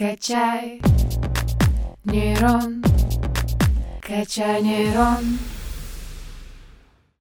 [0.00, 0.80] Качай
[2.04, 2.82] нейрон,
[4.00, 5.38] качай нейрон.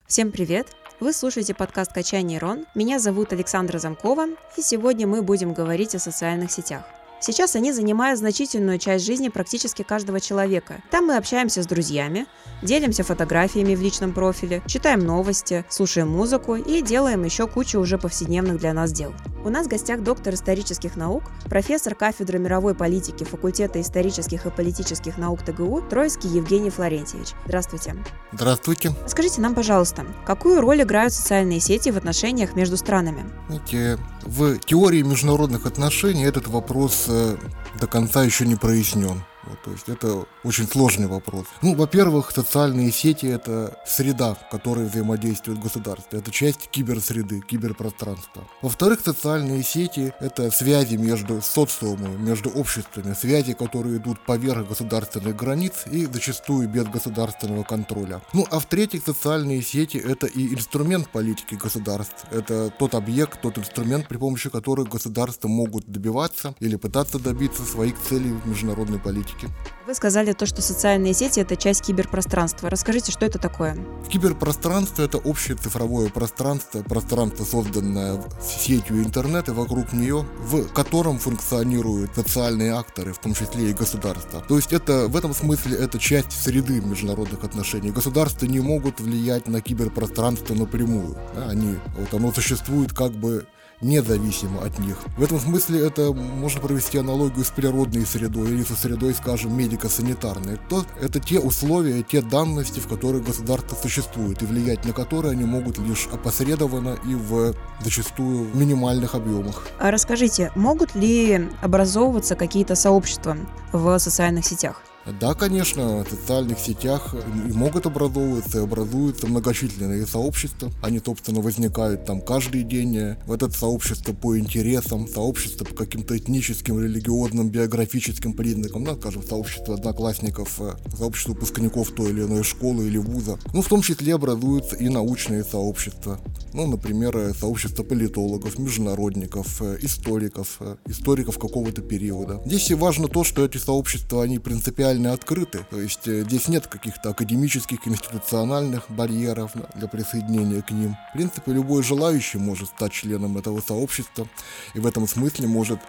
[0.08, 0.68] Всем привет!
[1.02, 2.68] Вы слушаете подкаст «Качай нейрон».
[2.76, 6.84] Меня зовут Александра Замкова, и сегодня мы будем говорить о социальных сетях.
[7.20, 10.82] Сейчас они занимают значительную часть жизни практически каждого человека.
[10.90, 12.28] Там мы общаемся с друзьями,
[12.62, 18.58] делимся фотографиями в личном профиле, читаем новости, слушаем музыку и делаем еще кучу уже повседневных
[18.58, 19.14] для нас дел.
[19.46, 25.18] У нас в гостях доктор исторических наук, профессор кафедры мировой политики факультета исторических и политических
[25.18, 27.30] наук ТГУ Троицкий Евгений Флорентьевич.
[27.46, 27.96] Здравствуйте.
[28.34, 28.92] Здравствуйте.
[29.08, 33.24] Скажите нам, пожалуйста, какую роль играют социальные сети в отношениях между странами?
[33.48, 37.38] Знаете, в теории международных отношений этот вопрос э,
[37.80, 39.24] до конца еще не прояснен.
[39.44, 41.46] Вот, то есть это очень сложный вопрос.
[41.62, 46.18] Ну, во-первых, социальные сети это среда, в которой взаимодействует государство.
[46.18, 48.48] Это часть киберсреды, киберпространства.
[48.62, 55.86] Во-вторых, социальные сети это связи между социумами, между обществами, связи, которые идут поверх государственных границ
[55.90, 58.22] и зачастую без государственного контроля.
[58.34, 62.26] Ну, а в-третьих, социальные сети это и инструмент политики государств.
[62.32, 67.96] Это тот объект, тот инструмент, при помощи которых государства могут добиваться или пытаться добиться своих
[68.02, 69.50] целей в международной политике политики.
[69.88, 72.70] Вы сказали то, что социальные сети– это часть киберпространства.
[72.70, 73.78] Расскажите, что это такое?
[74.10, 82.12] Киберпространство– это общее цифровое пространство, пространство, созданное сетью интернет и вокруг нее, в котором функционируют
[82.16, 84.44] социальные акторы, в том числе и государства.
[84.48, 87.92] То есть это в этом смысле это часть среды международных отношений.
[87.92, 91.18] Государства не могут влиять на киберпространство напрямую.
[91.48, 93.48] Они, вот оно существует как бы
[93.82, 94.98] независимо от них.
[95.18, 100.60] В этом смысле это можно провести аналогию с природной средой или со средой, скажем, медико-санитарной.
[100.70, 105.46] То это те условия, те данности, в которых государство существует, и влиять на которые они
[105.46, 109.68] могут лишь опосредованно и в зачастую минимальных объемах.
[109.80, 113.38] А расскажите, могут ли образовываться какие-то сообщества
[113.72, 114.82] в социальных сетях?
[115.20, 117.16] Да, конечно, в социальных сетях
[117.48, 120.72] и могут образовываться, и образуются многочисленные сообщества.
[120.84, 123.16] Они, собственно, возникают там каждый день.
[123.26, 129.76] В это сообщество по интересам, сообщество по каким-то этническим, религиозным, биографическим признакам, да, скажем, сообщество
[129.76, 133.40] одноклассников, э, сообщество выпускников той или иной школы или вуза.
[133.54, 136.20] Ну, в том числе образуются и научные сообщества.
[136.54, 142.42] Ну, например, э, сообщество политологов, международников, э, историков, историков какого-то периода.
[142.46, 145.66] Здесь и важно то, что эти сообщества, они принципиально реально открыты.
[145.70, 150.96] То есть э, здесь нет каких-то академических, институциональных барьеров для присоединения к ним.
[151.10, 154.28] В принципе, любой желающий может стать членом этого сообщества
[154.76, 155.80] и в этом смысле может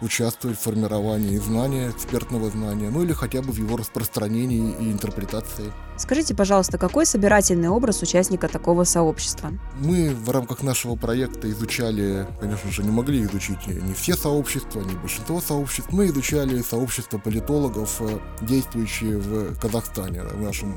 [0.00, 5.72] участвовать в формировании знания, экспертного знания, ну или хотя бы в его распространении и интерпретации.
[6.00, 9.52] Скажите, пожалуйста, какой собирательный образ участника такого сообщества?
[9.78, 14.94] Мы в рамках нашего проекта изучали, конечно же, не могли изучить не все сообщества, не
[14.94, 15.92] большинство сообществ.
[15.92, 18.18] Мы изучали сообщество политологов, э,
[18.50, 20.74] действующие в Казахстане, в нашем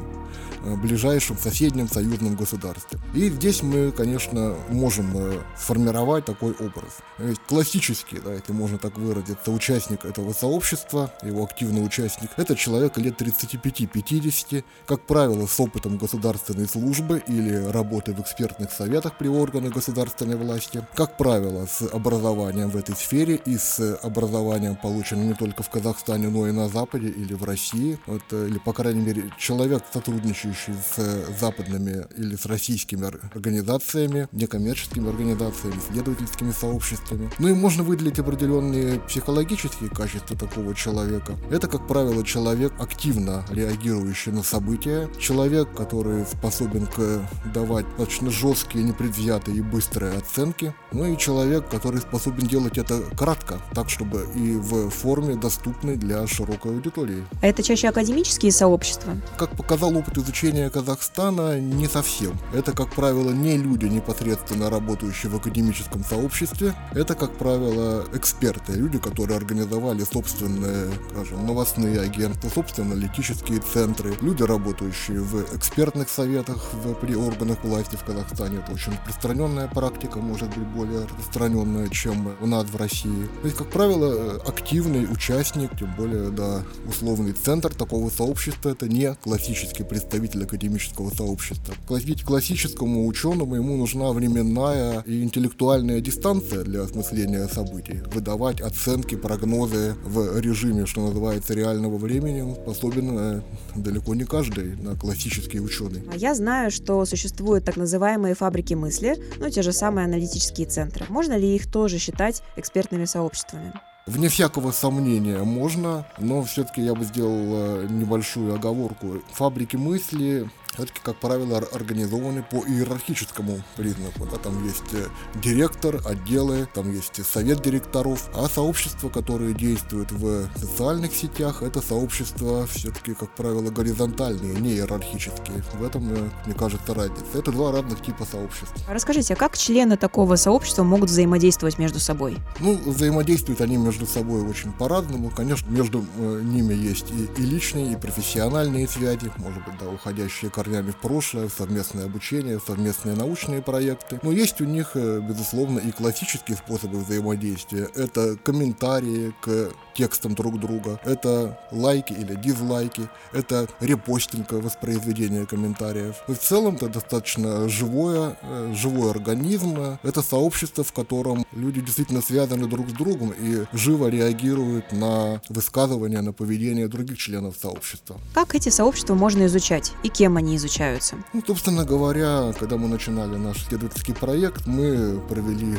[0.64, 3.00] э, ближайшем соседнем союзном государстве.
[3.16, 7.00] И здесь мы, конечно, можем э, сформировать такой образ.
[7.48, 13.20] Классический, да, если можно так выразиться, участник этого сообщества, его активный участник, это человек лет
[13.20, 20.36] 35-50, как правило, с опытом государственной службы или работы в экспертных советах при органах государственной
[20.36, 25.70] власти, как правило, с образованием в этой сфере и с образованием, полученным не только в
[25.70, 27.63] Казахстане, но и на Западе или в России,
[28.06, 35.76] вот, или, по крайней мере, человек, сотрудничающий с западными или с российскими организациями, некоммерческими организациями,
[35.78, 37.30] исследовательскими сообществами.
[37.40, 41.36] Ну и можно выделить определенные психологические качества такого человека.
[41.52, 48.84] Это, как правило, человек, активно реагирующий на события, человек, который способен к давать достаточно жесткие,
[48.84, 54.56] непредвзятые и быстрые оценки, ну и человек, который способен делать это кратко, так чтобы и
[54.56, 57.24] в форме доступной для широкой аудитории.
[57.54, 59.16] Это чаще академические сообщества?
[59.38, 62.36] Как показал опыт изучения Казахстана, не совсем.
[62.52, 66.74] Это, как правило, не люди, непосредственно работающие в академическом сообществе.
[66.96, 74.42] Это, как правило, эксперты, люди, которые организовали собственные, скажем, новостные агентства, собственные аналитические центры, люди,
[74.42, 78.64] работающие в экспертных советах в, при органах власти в Казахстане.
[78.64, 83.30] Это очень распространенная практика, может быть более распространенная, чем у нас в России.
[83.42, 89.14] То есть, как правило, активный участник, тем более, да, условный центр такого сообщества, это не
[89.16, 91.76] классический представитель академического сообщества.
[91.88, 98.02] Классическому ученому ему нужна временная и интеллектуальная дистанция для осмысления событий.
[98.14, 103.44] Выдавать оценки, прогнозы в режиме, что называется, реального времени способен
[103.76, 106.04] далеко не каждый классические ученые.
[106.12, 111.06] А я знаю, что существуют так называемые фабрики мысли, ну те же самые аналитические центры.
[111.10, 113.74] Можно ли их тоже считать экспертными сообществами?
[114.06, 119.22] Вне всякого сомнения можно, но все-таки я бы сделал небольшую оговорку.
[119.32, 124.26] Фабрики мысли все-таки, как правило, организованы по иерархическому признаку.
[124.32, 130.50] Да, там есть э, директор, отделы, там есть совет директоров, а сообщества, которые действуют в
[130.56, 135.64] социальных сетях, это сообщества все-таки, как правило, горизонтальные, не иерархические.
[135.74, 137.38] В этом, э, мне кажется, разница.
[137.38, 138.74] Это два разных типа сообществ.
[138.88, 142.38] Расскажите, а как члены такого сообщества могут взаимодействовать между собой?
[142.60, 145.30] Ну, взаимодействуют они между собой очень по-разному.
[145.30, 150.50] Конечно, между э, ними есть и, и личные, и профессиональные связи, может быть, да, уходящие
[150.64, 154.20] корнями в прошлое, совместное обучение, совместные научные проекты.
[154.24, 157.90] Но есть у них, э, безусловно, и классические способы взаимодействия.
[157.96, 166.16] Это комментарии к текстам друг друга, это лайки или дизлайки, это репостинг, воспроизведение комментариев.
[166.28, 170.00] И в целом это достаточно живое, э, живой организм.
[170.04, 176.22] Это сообщество, в котором люди действительно связаны друг с другом и живо реагируют на высказывания,
[176.22, 178.20] на поведение других членов сообщества.
[178.34, 181.16] Как эти сообщества можно изучать и кем они изучаются?
[181.34, 185.78] Ну, собственно говоря, когда мы начинали наш исследовательский проект, мы провели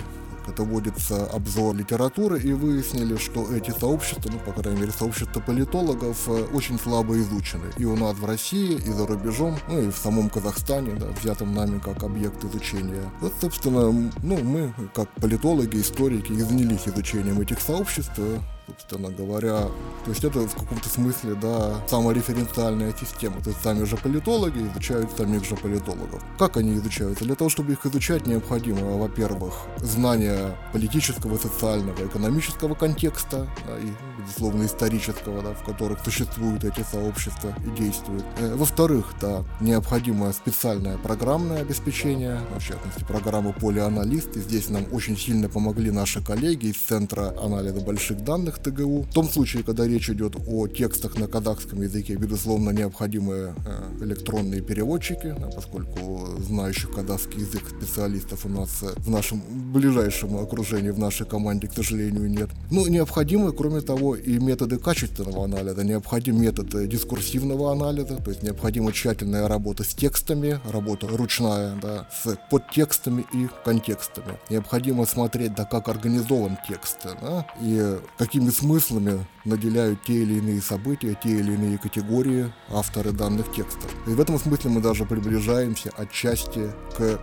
[0.49, 6.29] это вводится обзор литературы, и выяснили, что эти сообщества, ну, по крайней мере, сообщества политологов,
[6.29, 7.65] э, очень слабо изучены.
[7.79, 11.55] И у нас в России, и за рубежом, ну и в самом Казахстане, да, взятом
[11.55, 13.11] нами как объект изучения.
[13.21, 19.69] Вот, собственно, ну, мы, как политологи, историки, занялись изучением этих сообществ, э, собственно говоря.
[20.05, 23.41] То есть это в каком-то смысле, да, самореференциальная система.
[23.43, 26.23] То есть сами же политологи изучают самих же политологов.
[26.39, 27.25] Как они изучаются?
[27.25, 34.65] Для того, чтобы их изучать, необходимо, во-первых, знание политического, социального, экономического контекста да, и, безусловно,
[34.65, 38.25] исторического, да, в которых существуют эти сообщества и действуют.
[38.39, 44.37] Э, во-вторых, да, необходимо специальное программное обеспечение, в частности, программа полианалист.
[44.37, 49.03] И здесь нам очень сильно помогли наши коллеги из Центра анализа больших данных данных ТГУ.
[49.03, 54.61] В том случае, когда речь идет о текстах на казахском языке, безусловно, необходимы э, электронные
[54.61, 59.41] переводчики, поскольку знающих казахский язык специалистов у нас э, в нашем
[59.73, 62.51] ближайшем окружении, в нашей команде, к сожалению, нет.
[62.71, 68.43] Ну, необходимы, кроме того, и методы качественного анализа, необходим метод э, дискурсивного анализа, то есть
[68.43, 74.39] необходима тщательная работа с текстами, работа ручная, да, с подтекстами и контекстами.
[74.51, 81.19] Необходимо смотреть, да, как организован текст, да, и какими смыслами наделяют те или иные события,
[81.23, 83.91] те или иные категории авторы данных текстов.
[84.07, 87.19] И в этом смысле мы даже приближаемся отчасти к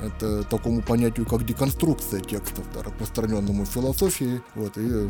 [0.00, 5.08] это такому понятию, как деконструкция текстов, да, распространенному в философии, вот, и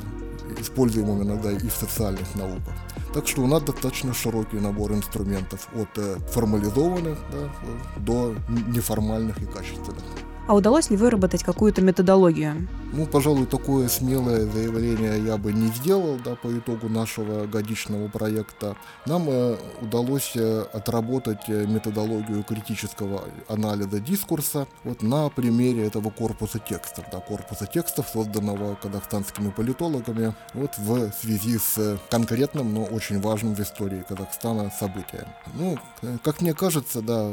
[0.60, 2.74] используемому иногда и в социальных науках.
[3.14, 9.46] Так что у нас достаточно широкий набор инструментов от э, формализованных да, до неформальных и
[9.46, 10.02] качественных.
[10.48, 12.68] А удалось ли выработать какую-то методологию?
[12.94, 18.76] Ну, пожалуй, такое смелое заявление я бы не сделал да, по итогу нашего годичного проекта.
[19.06, 26.58] Нам э, удалось э, отработать э, методологию критического анализа дискурса вот на примере этого корпуса
[26.58, 27.06] текстов.
[27.10, 33.60] Да, корпуса текстов, созданного казахстанскими политологами вот в связи с конкретным, но очень важным в
[33.60, 35.28] истории Казахстана событием.
[35.54, 37.32] Ну, э, как мне кажется, да,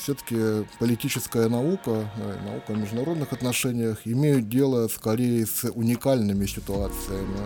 [0.00, 2.08] все-таки политическая наука,
[2.46, 7.38] наука о международных отношениях имеют дело с скорее с уникальными ситуациями,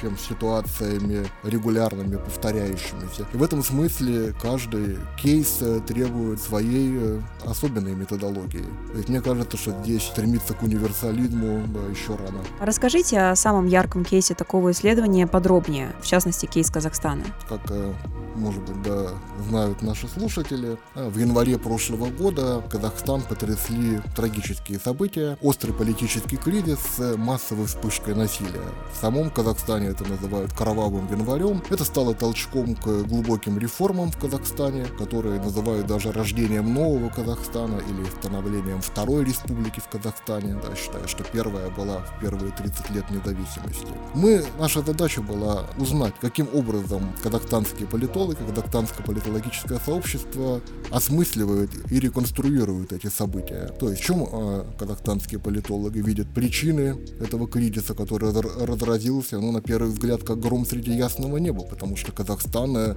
[0.00, 3.26] чем с ситуациями регулярными, повторяющимися.
[3.32, 8.64] И в этом смысле каждый кейс э, требует своей э, особенной методологии.
[8.92, 12.44] То есть мне кажется, что здесь стремиться к универсализму еще рано.
[12.60, 17.24] Расскажите о самом ярком кейсе такого исследования подробнее, в частности, кейс Казахстана.
[17.48, 17.92] Как э,
[18.40, 19.10] может быть, да,
[19.48, 20.78] знают наши слушатели.
[20.94, 28.64] В январе прошлого года Казахстан потрясли трагические события, острый политический кризис с массовой вспышкой насилия.
[28.92, 31.62] В самом Казахстане это называют кровавым январем.
[31.70, 38.04] Это стало толчком к глубоким реформам в Казахстане, которые называют даже рождением нового Казахстана или
[38.18, 43.88] становлением второй республики в Казахстане, да, считая, что первая была в первые 30 лет независимости.
[44.14, 50.60] Мы, наша задача была узнать, каким образом казахстанские политологи, казахстанское политологическое сообщество
[50.90, 53.70] осмысливают и реконструируют эти события.
[53.78, 59.60] То есть в чем э, казахстанские политологи видят причины этого кризиса, который разразился, ну, на
[59.60, 62.94] первый взгляд, как гром среди ясного неба, потому что Казахстан э,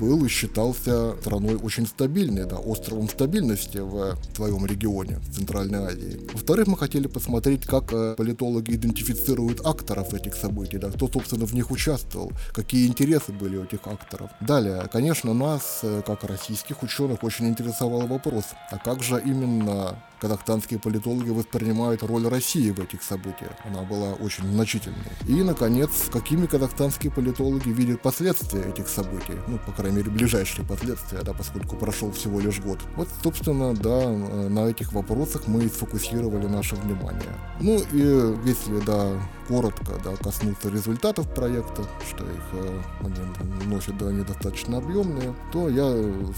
[0.00, 6.20] был и считался страной очень стабильной, да, островом стабильности в своем регионе, в Центральной Азии.
[6.32, 11.54] Во-вторых, мы хотели посмотреть, как э, политологи идентифицируют акторов этих событий, да, кто, собственно, в
[11.54, 14.30] них участвовал, какие интересы были у этих акторов.
[14.40, 20.78] Далее, конечно, нас, э, как российских ученых, очень интересовал вопрос, а как же именно казахстанские
[20.78, 23.52] политологи воспринимают роль России в этих событиях.
[23.64, 24.98] Она была очень значительной.
[25.26, 31.22] И, наконец, какими казахстанские политологи видят последствия этих событий, ну, по крайней мере, ближайшие последствия,
[31.22, 32.78] да, поскольку прошел всего лишь год.
[32.96, 37.34] Вот, собственно, да, на этих вопросах мы и сфокусировали наше внимание.
[37.60, 44.10] Ну и если, да, коротко да, коснуться результатов проекта, что их э, они носят да,
[44.10, 45.92] недостаточно объемные, то я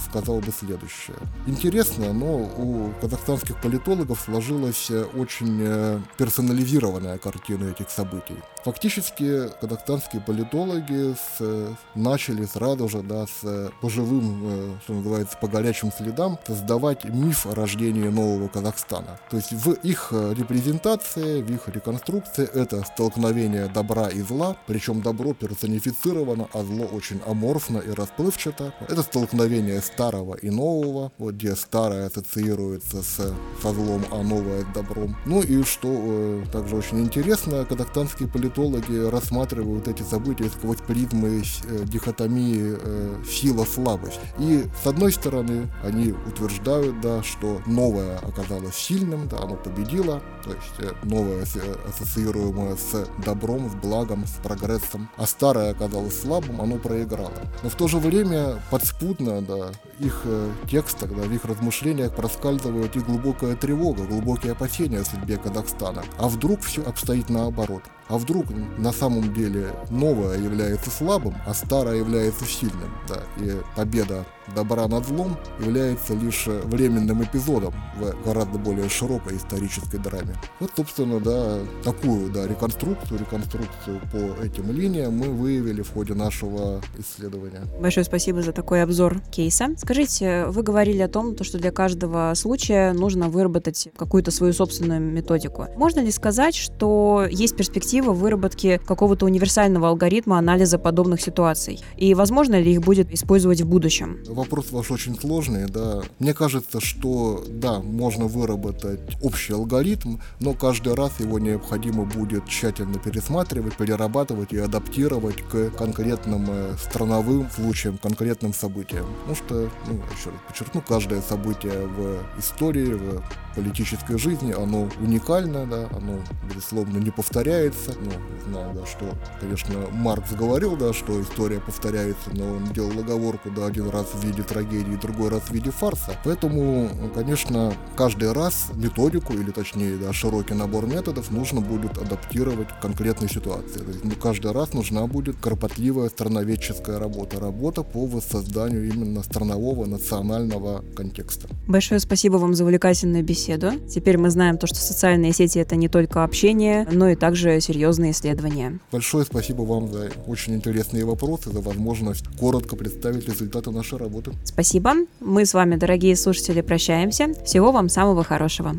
[0.08, 1.16] сказал бы следующее.
[1.46, 3.75] Интересно, но у казахстанских политологов
[4.16, 8.36] сложилась очень э, персонализированная картина этих событий.
[8.64, 15.48] Фактически казахстанские политологи с, начали сразу же да, с по живым, э, что называется, по
[15.48, 19.18] горячим следам создавать миф о рождении нового Казахстана.
[19.30, 25.34] То есть в их репрезентации, в их реконструкции это столкновение добра и зла, причем добро
[25.34, 28.74] персонифицировано, а зло очень аморфно и расплывчато.
[28.88, 35.16] Это столкновение старого и нового, вот где старое ассоциируется с, со злом, а новое добром.
[35.24, 41.84] Ну и что э, также очень интересно, казахстанские политологи рассматривают эти события сквозь призмы э,
[41.84, 44.20] дихотомии э, сила-слабость.
[44.38, 50.52] И с одной стороны, они утверждают, да, что новое оказалось сильным, да, оно победило, то
[50.52, 56.60] есть э, новое э, ассоциируемое с добром, с благом, с прогрессом, а старое оказалось слабым,
[56.60, 57.32] оно проиграло.
[57.62, 62.94] Но в то же время подспудно, да, их э, текстах, да, в их размышлениях проскальзывает
[62.96, 66.04] и глубокая тревога, глубокие опасения о судьбе Казахстана.
[66.18, 67.82] А вдруг все обстоит наоборот?
[68.08, 68.46] А вдруг
[68.78, 72.92] на самом деле новое является слабым, а старое является сильным?
[73.08, 74.24] Да, и победа
[74.54, 80.34] добра над злом является лишь временным эпизодом в гораздо более широкой исторической драме.
[80.60, 86.80] Вот, собственно, да, такую, да, реконструкцию, реконструкцию по этим линиям мы выявили в ходе нашего
[86.98, 87.62] исследования.
[87.80, 89.68] Большое спасибо за такой обзор кейса.
[89.76, 95.66] Скажите, вы говорили о том, что для каждого случая нужно выработать какую-то свою собственную методику.
[95.76, 101.80] Можно ли сказать, что есть перспектива выработки какого-то универсального алгоритма анализа подобных ситуаций?
[101.96, 104.18] И возможно ли их будет использовать в будущем?
[104.36, 106.02] Вопрос ваш очень сложный, да.
[106.18, 112.98] Мне кажется, что да, можно выработать общий алгоритм, но каждый раз его необходимо будет тщательно
[112.98, 119.06] пересматривать, перерабатывать и адаптировать к конкретным э, страновым случаям, конкретным событиям.
[119.20, 123.22] Потому что, ну, еще раз подчеркну, каждое событие в истории, в
[123.56, 127.94] политической жизни, оно уникально, да, оно, безусловно, не повторяется.
[128.00, 128.12] Ну,
[128.50, 129.06] знаю, да, что,
[129.40, 134.25] конечно, Маркс говорил, да, что история повторяется, но он делал оговорку, да, один раз в
[134.26, 136.16] виде трагедии, другой раз в виде фарса.
[136.24, 142.80] Поэтому, конечно, каждый раз методику, или точнее, да, широкий набор методов нужно будет адаптировать к
[142.80, 143.78] конкретной ситуации.
[143.78, 149.86] То есть, ну, каждый раз нужна будет кропотливая страноведческая работа, работа по воссозданию именно странового
[149.86, 151.48] национального контекста.
[151.66, 153.72] Большое спасибо вам за увлекательную беседу.
[153.88, 158.12] Теперь мы знаем то, что социальные сети это не только общение, но и также серьезные
[158.12, 158.80] исследования.
[158.92, 164.32] Большое спасибо вам за очень интересные вопросы, за возможность коротко представить результаты нашей работы работы.
[164.44, 164.92] Спасибо.
[165.20, 167.34] Мы с вами, дорогие слушатели, прощаемся.
[167.44, 168.76] Всего вам самого хорошего.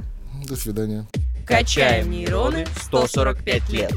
[0.48, 1.06] До свидания.
[1.46, 3.94] Качаем нейроны 145 лет.